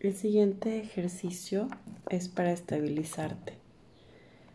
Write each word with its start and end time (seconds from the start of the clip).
El 0.00 0.14
siguiente 0.14 0.78
ejercicio 0.78 1.66
es 2.08 2.28
para 2.28 2.52
estabilizarte. 2.52 3.54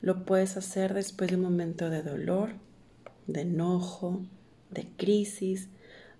Lo 0.00 0.24
puedes 0.24 0.56
hacer 0.56 0.94
después 0.94 1.28
de 1.28 1.34
un 1.34 1.42
momento 1.42 1.90
de 1.90 2.04
dolor, 2.04 2.50
de 3.26 3.40
enojo, 3.40 4.22
de 4.70 4.86
crisis, 4.96 5.70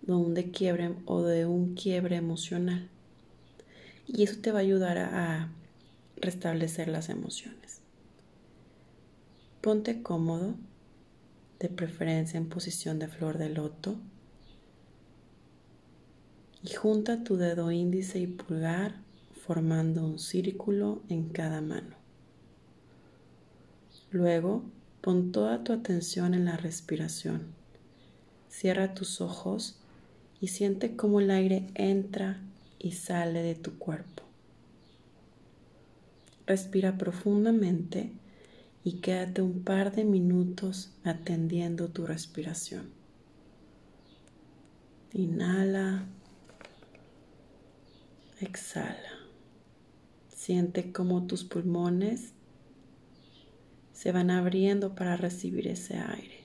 de 0.03 0.14
un 0.14 0.35
de 0.35 0.50
quiebre 0.50 0.96
o 1.04 1.22
de 1.22 1.46
un 1.46 1.77
quiebre 1.77 2.16
emocional. 2.16 2.88
Y 4.08 4.24
eso 4.24 4.40
te 4.40 4.50
va 4.50 4.58
a 4.58 4.63
ayudar 4.63 4.99
a 4.99 5.53
restablecer 6.17 6.88
las 6.88 7.08
emociones. 7.08 7.83
Ponte 9.60 10.03
cómodo, 10.03 10.56
de 11.60 11.69
preferencia 11.69 12.37
en 12.37 12.49
posición 12.49 12.99
de 12.99 13.06
flor 13.06 13.38
de 13.38 13.51
loto, 13.51 13.96
y 16.65 16.74
junta 16.74 17.23
tu 17.23 17.37
dedo 17.37 17.70
índice 17.70 18.19
y 18.19 18.27
pulgar 18.27 19.03
formando 19.47 20.06
un 20.06 20.18
círculo 20.18 21.02
en 21.10 21.28
cada 21.28 21.60
mano. 21.60 21.96
Luego, 24.10 24.62
pon 25.02 25.32
toda 25.32 25.62
tu 25.62 25.74
atención 25.74 26.32
en 26.32 26.46
la 26.46 26.56
respiración. 26.56 27.42
Cierra 28.48 28.95
tus 28.95 29.20
ojos 29.20 29.77
y 30.41 30.48
siente 30.48 30.96
cómo 30.96 31.20
el 31.20 31.30
aire 31.30 31.66
entra 31.74 32.41
y 32.78 32.92
sale 32.92 33.42
de 33.42 33.54
tu 33.54 33.77
cuerpo. 33.78 34.23
Respira 36.46 36.96
profundamente 36.96 38.12
y 38.82 39.01
quédate 39.01 39.42
un 39.42 39.62
par 39.62 39.95
de 39.95 40.04
minutos 40.04 40.90
atendiendo 41.04 41.88
tu 41.88 42.06
respiración. 42.06 42.88
Inhala, 45.12 46.06
exhala. 48.40 49.23
Siente 50.44 50.92
cómo 50.92 51.26
tus 51.26 51.42
pulmones 51.42 52.34
se 53.95 54.12
van 54.12 54.30
abriendo 54.30 54.95
para 54.95 55.16
recibir 55.16 55.66
ese 55.68 55.96
aire. 55.96 56.45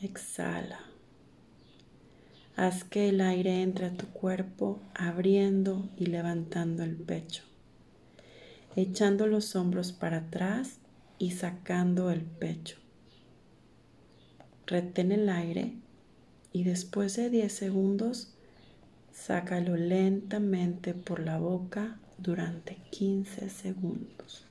Exhala. 0.00 0.80
Haz 2.56 2.84
que 2.84 3.10
el 3.10 3.20
aire 3.20 3.60
entre 3.60 3.84
a 3.84 3.92
tu 3.92 4.06
cuerpo 4.06 4.80
abriendo 4.94 5.90
y 5.98 6.06
levantando 6.06 6.84
el 6.84 6.96
pecho, 6.96 7.42
echando 8.76 9.26
los 9.26 9.54
hombros 9.56 9.92
para 9.92 10.16
atrás 10.16 10.78
y 11.18 11.32
sacando 11.32 12.10
el 12.10 12.22
pecho. 12.22 12.78
Retén 14.66 15.12
el 15.12 15.28
aire 15.28 15.74
y 16.50 16.64
después 16.64 17.14
de 17.16 17.28
10 17.28 17.52
segundos 17.52 18.32
sácalo 19.12 19.76
lentamente 19.76 20.94
por 20.94 21.20
la 21.20 21.36
boca 21.36 21.98
durante 22.18 22.76
15 22.90 23.48
segundos. 23.48 24.46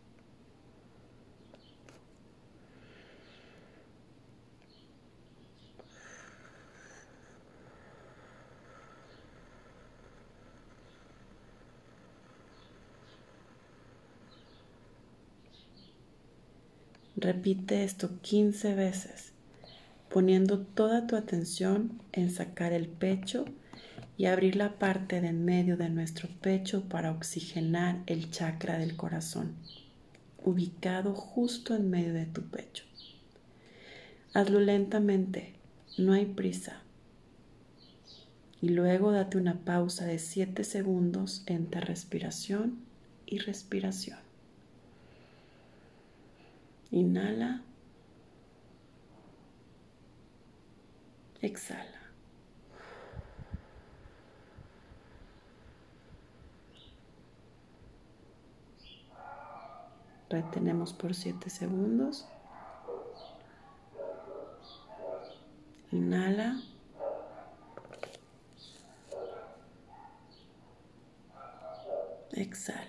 Repite 17.16 17.86
esto 17.86 18.09
15 18.22 18.75
veces, 18.75 19.31
poniendo 20.09 20.59
toda 20.59 21.08
tu 21.08 21.16
atención 21.16 22.02
en 22.11 22.31
sacar 22.31 22.73
el 22.73 22.89
pecho 22.89 23.45
y 24.17 24.25
abrir 24.25 24.56
la 24.56 24.73
parte 24.73 25.22
de 25.22 25.28
en 25.30 25.45
medio 25.45 25.78
de 25.78 25.89
nuestro 25.89 26.30
pecho 26.30 26.83
para 26.83 27.11
oxigenar 27.11 28.03
el 28.06 28.30
chakra 28.30 28.78
del 28.78 28.95
corazón, 28.95 29.55
ubicado 30.44 31.14
justo 31.14 31.75
en 31.75 31.89
medio 31.89 32.14
de 32.14 32.25
tu 32.25 32.44
pecho. 32.44 32.86
Hazlo 34.33 34.60
lentamente, 34.60 35.54
no 35.98 36.14
hay 36.14 36.26
prisa. 36.26 36.82
Y 38.61 38.70
luego 38.70 39.11
date 39.11 39.38
una 39.38 39.60
pausa 39.60 40.05
de 40.05 40.20
7 40.20 40.64
segundos 40.64 41.43
entre 41.48 41.82
respiración 41.82 42.80
y 43.26 43.39
respiración. 43.39 44.20
Inhala. 46.92 47.61
Exhala. 51.42 52.02
Retenemos 60.33 60.94
por 60.94 61.14
7 61.14 61.48
segundos. 61.52 62.26
Inhala. 65.92 66.60
Exhala. 72.32 72.82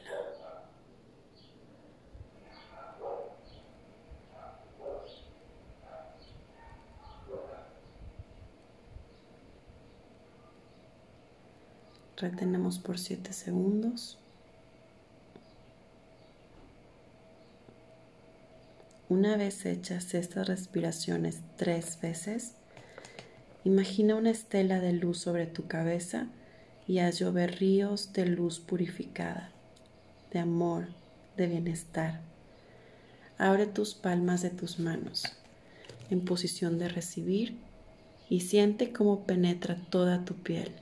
Retenemos 12.16 12.78
por 12.78 12.98
7 12.98 13.34
segundos. 13.34 14.23
Una 19.14 19.36
vez 19.36 19.64
hechas 19.64 20.12
estas 20.12 20.48
respiraciones 20.48 21.38
tres 21.56 22.00
veces, 22.02 22.54
imagina 23.62 24.16
una 24.16 24.30
estela 24.30 24.80
de 24.80 24.92
luz 24.92 25.18
sobre 25.18 25.46
tu 25.46 25.68
cabeza 25.68 26.26
y 26.88 26.98
haz 26.98 27.20
llover 27.20 27.60
ríos 27.60 28.12
de 28.12 28.26
luz 28.26 28.58
purificada, 28.58 29.52
de 30.32 30.40
amor, 30.40 30.88
de 31.36 31.46
bienestar. 31.46 32.22
Abre 33.38 33.66
tus 33.66 33.94
palmas 33.94 34.42
de 34.42 34.50
tus 34.50 34.80
manos 34.80 35.22
en 36.10 36.24
posición 36.24 36.80
de 36.80 36.88
recibir 36.88 37.56
y 38.28 38.40
siente 38.40 38.92
cómo 38.92 39.26
penetra 39.26 39.76
toda 39.90 40.24
tu 40.24 40.34
piel, 40.34 40.72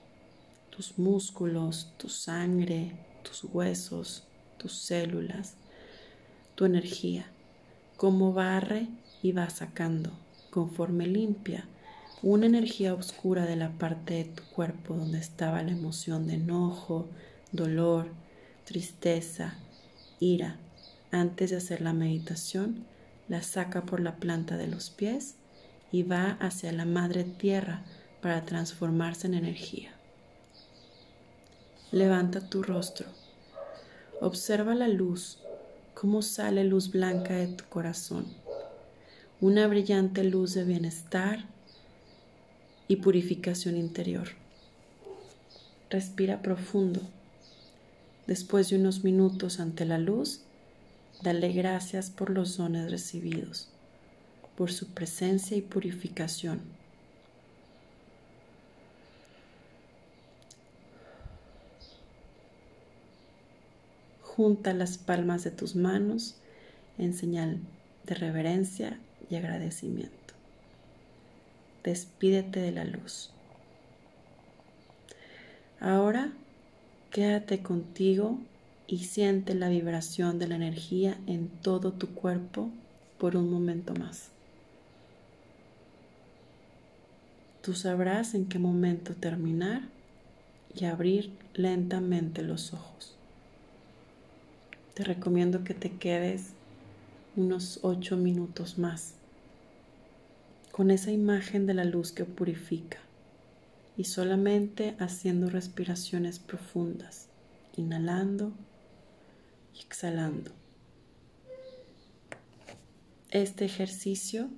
tus 0.71 0.99
músculos, 0.99 1.93
tu 1.99 2.09
sangre, 2.09 2.93
tus 3.25 3.45
huesos, 3.45 4.25
tus 4.57 4.73
células, 4.73 5.57
tu 6.55 6.65
energía 6.65 7.27
como 7.97 8.33
barre 8.33 8.89
y 9.23 9.33
va 9.33 9.49
sacando, 9.51 10.11
conforme 10.51 11.07
limpia, 11.07 11.67
una 12.23 12.47
energía 12.47 12.95
oscura 12.95 13.47
de 13.47 13.57
la 13.57 13.71
parte 13.71 14.15
de 14.15 14.25
tu 14.25 14.43
cuerpo 14.55 14.95
donde 14.95 15.19
estaba 15.19 15.63
la 15.63 15.73
emoción 15.73 16.27
de 16.27 16.35
enojo, 16.35 17.09
dolor, 17.51 18.09
tristeza, 18.65 19.55
ira. 20.21 20.57
Antes 21.11 21.51
de 21.51 21.57
hacer 21.57 21.81
la 21.81 21.93
meditación, 21.93 22.85
la 23.29 23.43
saca 23.43 23.83
por 23.83 24.01
la 24.01 24.17
planta 24.17 24.57
de 24.57 24.69
los 24.69 24.91
pies 24.91 25.35
y 25.91 26.05
va 26.05 26.37
hacia 26.41 26.73
la 26.73 26.85
madre 26.85 27.25
tierra 27.25 27.83
para 28.21 28.45
transformarse 28.45 29.27
en 29.27 29.35
energía. 29.35 29.91
Levanta 31.91 32.49
tu 32.49 32.63
rostro. 32.63 33.07
Observa 34.21 34.75
la 34.75 34.89
luz 34.89 35.39
cómo 36.03 36.21
sale 36.21 36.65
luz 36.65 36.91
blanca 36.91 37.35
de 37.35 37.47
tu 37.47 37.65
corazón, 37.67 38.27
una 39.41 39.69
brillante 39.69 40.25
luz 40.25 40.53
de 40.53 40.65
bienestar 40.65 41.45
y 42.89 42.97
purificación 42.97 43.77
interior. 43.77 44.31
Respira 45.91 46.43
profundo. 46.43 47.01
Después 48.27 48.69
de 48.69 48.81
unos 48.81 49.05
minutos 49.05 49.61
ante 49.61 49.85
la 49.85 49.99
luz, 49.99 50.41
dale 51.23 51.53
gracias 51.53 52.11
por 52.11 52.31
los 52.31 52.57
dones 52.57 52.91
recibidos, 52.91 53.69
por 54.57 54.73
su 54.73 54.89
presencia 54.89 55.57
y 55.57 55.63
purificación 55.63 56.63
Junta 64.43 64.75
las 64.75 64.99
palmas 64.99 65.45
de 65.45 65.53
tus 65.53 65.77
manos 65.77 66.35
en 66.99 67.15
señal 67.15 67.61
de 68.03 68.17
reverencia 68.17 68.99
y 69.31 69.37
agradecimiento. 69.37 70.35
Despídete 71.85 72.59
de 72.59 72.73
la 72.73 72.85
luz. 72.85 73.31
Ahora 75.79 76.33
quédate 77.13 77.63
contigo 77.63 78.41
y 78.89 79.05
siente 79.05 79.55
la 79.55 79.69
vibración 79.69 80.41
de 80.41 80.49
la 80.49 80.57
energía 80.57 81.17
en 81.29 81.47
todo 81.47 81.93
tu 81.93 82.09
cuerpo 82.09 82.69
por 83.19 83.37
un 83.37 83.49
momento 83.49 83.95
más. 83.95 84.31
Tú 87.63 87.75
sabrás 87.75 88.35
en 88.35 88.47
qué 88.47 88.59
momento 88.59 89.15
terminar 89.15 89.83
y 90.75 90.87
abrir 90.87 91.31
lentamente 91.55 92.43
los 92.43 92.73
ojos. 92.73 93.22
Te 94.95 95.05
recomiendo 95.05 95.65
que 95.65 95.73
te 95.73 95.97
quedes 95.97 96.49
unos 97.35 97.81
ocho 97.83 98.17
minutos 98.19 98.79
más 98.79 99.15
con 100.71 100.91
esa 100.91 101.11
imagen 101.11 101.67
de 101.67 101.75
la 101.75 101.85
luz 101.85 102.13
que 102.13 102.25
purifica 102.25 102.99
y 103.97 104.05
solamente 104.05 104.95
haciendo 104.99 105.49
respiraciones 105.49 106.39
profundas, 106.39 107.29
inhalando 107.77 108.53
y 109.75 109.81
exhalando. 109.81 110.51
Este 113.31 113.65
ejercicio 113.65 114.49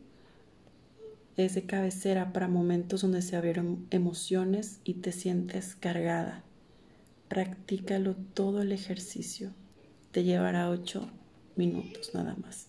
es 1.37 1.55
de 1.55 1.65
cabecera 1.65 2.33
para 2.33 2.49
momentos 2.49 3.03
donde 3.03 3.23
se 3.23 3.37
abrieron 3.37 3.87
emociones 3.91 4.81
y 4.83 4.95
te 4.95 5.13
sientes 5.13 5.77
cargada. 5.77 6.43
Practícalo 7.29 8.17
todo 8.35 8.63
el 8.63 8.73
ejercicio. 8.73 9.53
Te 10.15 10.23
llevará 10.23 10.71
ocho 10.71 11.09
minutos 11.57 12.13
nada 12.15 12.37
más. 12.41 12.69